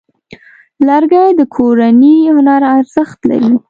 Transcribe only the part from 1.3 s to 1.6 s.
د